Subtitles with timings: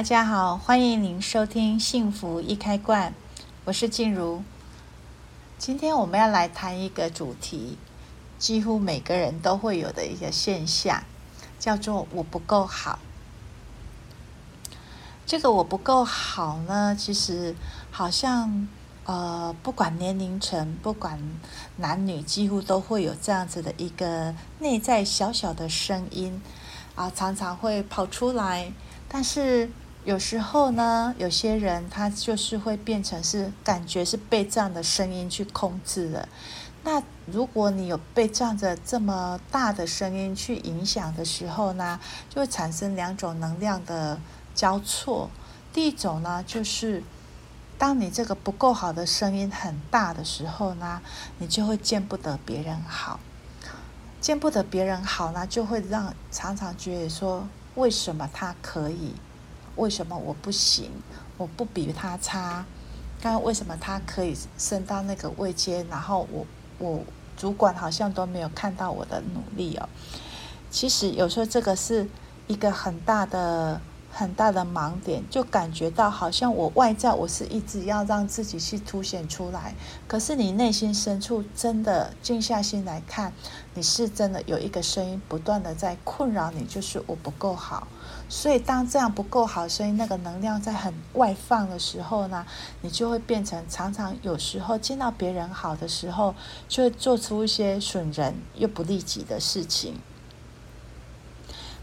[0.00, 3.12] 大家好，欢迎您收听《幸福一开罐》，
[3.66, 4.42] 我是静茹。
[5.58, 7.76] 今天我们要来谈一个主题，
[8.38, 11.02] 几乎每个人都会有的一个现象，
[11.58, 12.98] 叫做“我不够好”。
[15.26, 17.54] 这个“我不够好”呢，其实
[17.90, 18.66] 好像
[19.04, 21.20] 呃，不管年龄层，不管
[21.76, 26.40] 男女，几乎都会有这样子的一个内在小小的声音
[26.94, 28.72] 啊，常常会跑出来。
[29.06, 29.68] 但是
[30.04, 36.28] 有时候呢，有些人他就是会变成是感觉是被这样的声音去控制了。
[36.82, 44.18] 那如果你有被这样的这么大的声音去影响的时候呢，就会产生两种能量的
[44.54, 45.28] 交错。
[45.72, 47.02] 第一种呢，就是
[47.76, 51.02] 当你这个不够好的声音很大的时候呢，
[51.38, 53.20] 你就会见不得别人好，
[54.18, 57.46] 见不得别人好呢，就会让常常觉得说。
[57.76, 59.14] 为什么他可以？
[59.80, 60.90] 为什么我不行？
[61.36, 62.64] 我不比他差。
[63.20, 65.84] 但为什么他可以升到那个位阶？
[65.90, 66.46] 然后我
[66.78, 67.00] 我
[67.36, 69.88] 主管好像都没有看到我的努力哦。
[70.70, 72.08] 其实有时候这个是
[72.46, 73.80] 一个很大的。
[74.12, 79.72] 很大的盲点，就感觉到好像我外在我是一直要让自己去凸显出来，
[80.08, 83.32] 可是你内心深处真的静下心来看，
[83.72, 87.86] 你是真的有一个声音不断的在困扰你，就是我不够好。
[88.30, 92.46] 所以当这样不够好所以那个能量在很外放的时候呢，
[92.80, 96.36] 你就会变成常常有时候见到别人好的时候，
[96.68, 99.98] 就会做出一些损人又不利己的事情。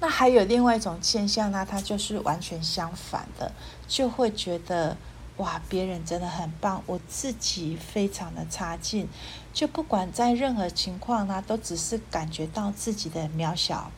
[0.00, 3.52] 那还有另外一种现象呢，它就是完全相反的，
[3.86, 4.96] 就会觉得
[5.36, 9.06] 哇，别人真的很棒，我自己非常的差劲，
[9.52, 13.90] 就不管在任何情况呢，都只是感觉到自己的渺小。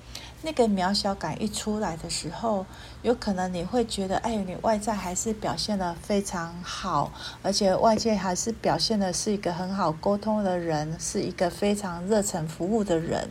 [0.44, 2.66] 那个渺小感一出来的时候，
[3.02, 13.30] 有可能你会觉得，哎，你外在还是表现得非常好，而且外界还是表现的是一个很好沟通的人，是一个非常热忱服务的人。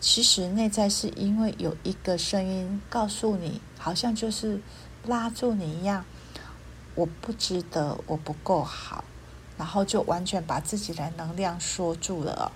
[0.00, 4.60] 其实内在是因为有一个声音告诉你，好像就是
[5.06, 6.04] 拉住你一样，
[6.94, 9.02] 我不值得，我不够好，
[9.58, 12.50] 然后就完全把自己的能量缩住了。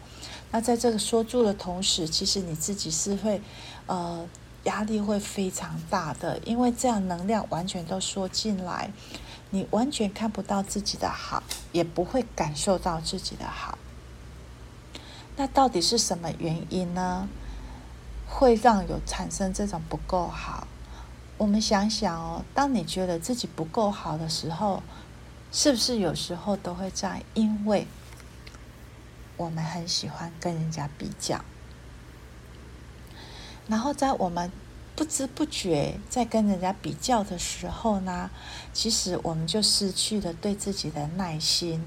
[0.52, 3.42] 那在这个缩住的同时，其实你自己是会，
[3.86, 4.26] 呃，
[4.64, 8.90] 压力会非常大的，因为这样能量完全都缩进来，
[9.50, 11.42] 你完全看不到自己的好，
[11.72, 13.76] 也不会感受到自己的好。
[15.36, 17.28] 那到底是什么原因呢？
[18.28, 20.66] 会让有产生这种不够好？
[21.38, 24.82] 我们想想哦，当你觉得自己不够好的时候，
[25.52, 27.20] 是不是有时候都会这样？
[27.34, 27.86] 因为
[29.36, 31.44] 我们很喜欢跟人家比较，
[33.68, 34.50] 然后在我们
[34.96, 38.30] 不知不觉在跟人家比较的时候呢，
[38.72, 41.84] 其实我们就失去了对自己的耐心。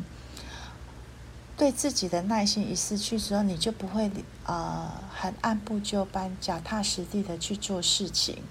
[1.57, 4.11] 对自己的耐心一失去之后，你就不会
[4.45, 8.43] 呃很按部就班、脚踏实地的去做事情，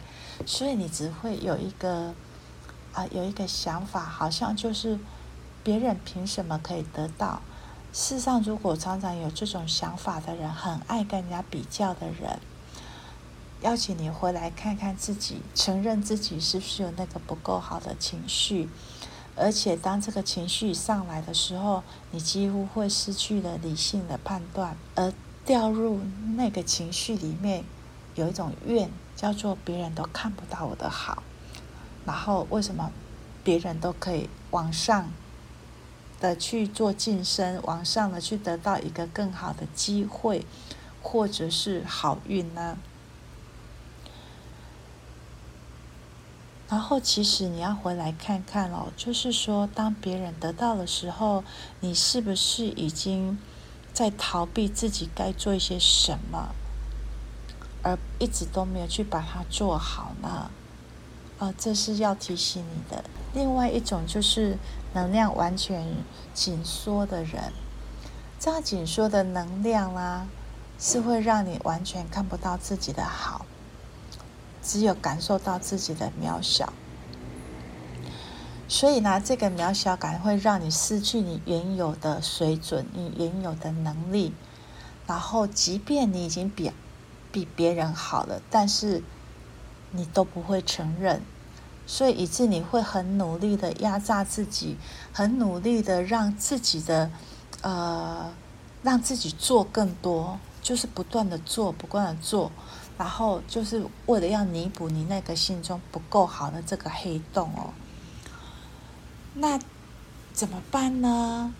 [0.46, 2.14] 所以你只会有一个
[2.94, 4.98] 啊、有一个想法，好像就是
[5.62, 7.42] 别人凭什么可以得到？
[7.92, 12.40] 世上，如果常常有这种想法的人，很爱跟人家比较的人，
[13.62, 18.68] 邀请你回来看看自己，承认自己是不是有那个不够好的情绪。
[19.36, 21.82] 而且，当这个情绪上来的时候，
[22.12, 25.12] 你几乎会失去了理性的判断，而
[25.44, 26.00] 掉入
[26.36, 27.64] 那个情绪里面，
[28.14, 31.22] 有一种怨，叫做别人都看不到我的好，
[32.06, 32.90] 然后为什么
[33.42, 35.08] 别人都可以往上
[36.20, 40.44] 的去做晋升，往上的去得到一个更好的机会，
[41.02, 42.78] 或者是好运呢？
[46.66, 51.44] 然后，其实你要回来看看哦，就是说，当别人得到的时候，
[51.80, 53.38] 你是不是已经
[53.92, 56.54] 在逃避自己该做一些什么，
[57.82, 60.50] 而一直都没有去把它做好呢？
[61.38, 63.04] 哦、这是要提醒你的。
[63.32, 64.56] 另外一种就是
[64.92, 65.86] 能量完全
[66.32, 67.52] 紧缩的人，
[68.38, 70.28] 这样紧缩的能量啊，
[70.78, 73.44] 是会让你完全看不到自己的好。
[74.62, 76.72] 只有感受到自己的渺小，
[78.66, 84.32] 所以呢，这个渺小感会让你失去你原有的水准，你原有的能力。
[85.06, 86.72] 然后，即便你已经比
[87.30, 89.02] 比别人好了，但是
[89.94, 91.22] 你都不会承认，
[91.86, 94.76] 所以以致你会很努力的压榨自己，
[95.12, 97.10] 很努力的让自己的
[97.62, 98.32] 呃，
[98.82, 102.50] 让自己做更多，就是不断的做，不断的做。
[102.96, 107.74] 然后就是为了要弥补你那个心中不够好的这个黑洞哦。
[109.34, 109.58] 那
[110.32, 111.52] 怎么办呢？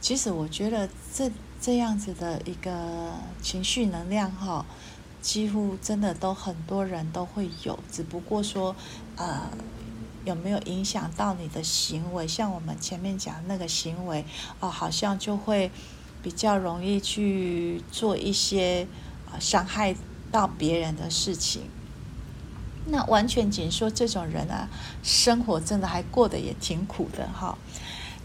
[0.00, 4.64] 其实我觉得这这样子的一个情绪能量哈、
[5.20, 8.74] 几乎真的都很多人都会有，只不过说
[9.16, 9.50] 呃
[10.24, 12.26] 有没有影响到你的行为？
[12.26, 14.24] 像我们前面讲那个行为
[14.60, 15.70] 哦，好像就会
[16.22, 18.86] 比较容易去做一些
[19.32, 19.94] 呃伤害
[20.30, 21.62] 到别人的事情。
[22.86, 24.68] 那完全仅说这种人啊，
[25.02, 27.56] 生活真的还过得也挺苦的哈。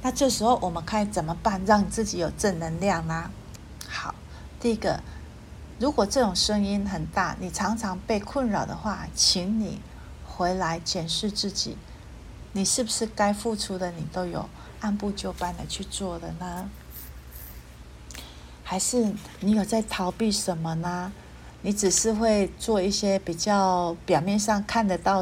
[0.01, 3.29] 那这时候我们该怎么办，让自己有正能量呢？
[3.87, 4.15] 好，
[4.59, 5.01] 第一个，
[5.77, 9.81] 如果这种声音很大，你常常被困扰的话，请你
[10.25, 11.77] 回来检视自己，
[12.53, 14.47] 你是不是该付出的你都有
[14.79, 16.69] 按部就班的去做的呢？
[18.63, 21.11] 还是你有在逃避什么呢？
[21.61, 25.21] 你只是会做一些比较表面上看得到、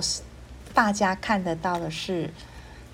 [0.73, 2.31] 大家看得到的事，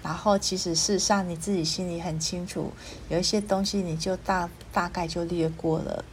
[0.02, 2.72] 然后其实事实上你自己心里很清楚，
[3.10, 6.06] 有一些东西你就大大概就略过了。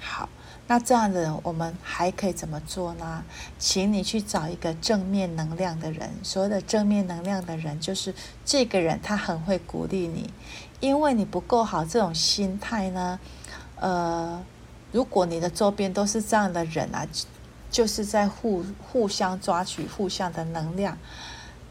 [0.00, 0.28] 好，
[0.70, 3.24] 那这样的人我们还可以怎么做呢？
[3.58, 6.08] 请你去找一个正面能量的人。
[6.22, 8.14] 所谓的正面能量的人，就是
[8.44, 10.32] 这个人他很会鼓励你，
[10.78, 13.18] 因为你不够好这种心态呢，
[13.80, 14.40] 呃。
[14.92, 17.06] 如果你的周边都是这样的人啊，
[17.68, 20.96] 就是在互互相抓取互相的能量，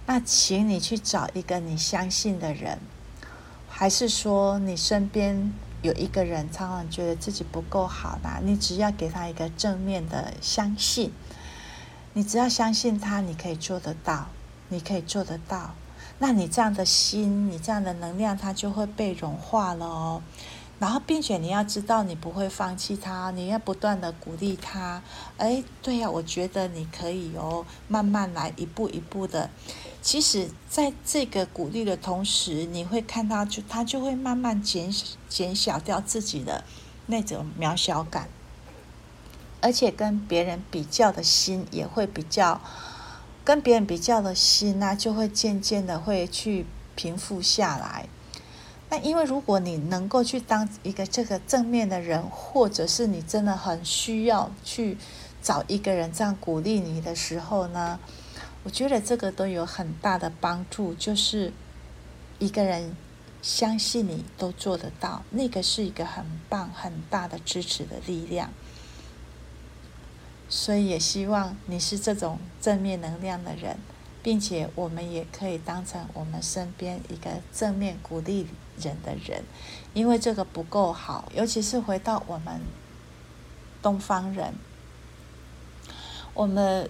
[0.06, 2.80] 那请你去找一个你相信的人，
[3.69, 8.40] 还是说你身边有一个人常常觉得自己不够好呢？
[8.44, 11.12] 你只要给他一个正面的相信，
[12.14, 14.28] 你只要相信他，你可以做得到，
[14.68, 15.74] 你可以做得到，
[16.18, 20.22] 那你这样的心，你这样的能量，它就会被融化了哦。
[20.80, 25.02] 然后，并且你要知道，你不会放弃他，你要不断的鼓励他。
[25.38, 29.50] 哎，对呀，我觉得你可以哦，慢慢来，一步一步的。
[30.01, 34.90] 其实，在这个鼓励的同时，你会看到，就他就会慢慢减
[35.28, 36.63] 减小掉自己的
[37.07, 38.30] 那种渺小感，
[39.62, 42.62] 而且跟别人比较的心也会比较，
[43.44, 48.07] 跟别人比较的心呢，就会渐渐的会去平复下来。
[48.90, 54.98] 那因为如果你能够去当一个这个正面的人，或者是你真的很需要去
[55.44, 58.00] 找一个人这样鼓励你的时候呢，
[58.63, 60.94] 我觉得这个都有很大的帮助。
[60.94, 61.51] 就是
[62.39, 62.95] 一个人
[63.41, 68.51] 相信你都做得到，那个是一个很棒很大的支持的力量。
[70.47, 73.77] 所以也希望你是这种正面能量的人。
[74.21, 78.45] 并且我们也可以当成我们身边一个正面鼓励
[78.77, 79.44] 人的人，
[79.94, 82.59] 因为这个不够好，尤其是回到我们
[83.81, 84.53] 东方人，
[86.33, 86.89] 我们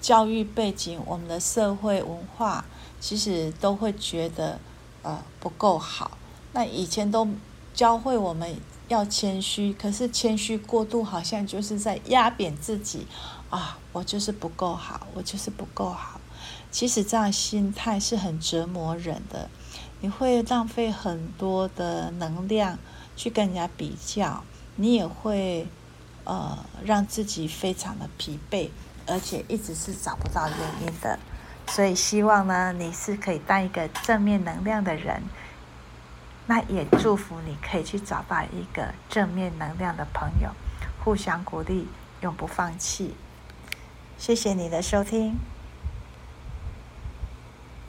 [0.00, 2.64] 教育背景、我们的社会文化，
[3.00, 4.58] 其实都会觉得
[5.02, 6.12] 呃不够好。
[6.52, 7.28] 那以前都
[7.74, 8.56] 教会我们
[8.88, 13.06] 要谦虚，可是谦虚过度，好像就是在压扁自己
[13.50, 13.78] 啊！
[13.92, 16.20] 我就是不够好，我就是不够好。
[16.70, 19.48] 其实这样心态是很折磨人的，
[20.00, 22.78] 你会浪费很多的能量
[23.16, 24.44] 去跟人家比较，
[24.76, 25.66] 你也会
[26.24, 28.68] 呃让自己非常的疲惫，
[29.06, 31.18] 而且一直是找不到原因的。
[31.68, 35.22] 所以希望呢，你是可以当一个正面能量的人，
[36.46, 40.50] 那也祝福你可以去找到一个正面能量的朋友，
[41.02, 41.88] 互相鼓励，
[42.20, 43.16] 永不放弃。
[44.16, 45.36] 谢谢你的收听。